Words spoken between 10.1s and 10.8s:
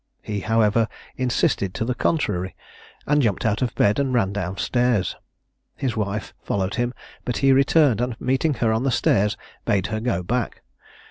back.